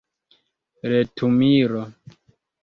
[0.89, 1.83] retumilo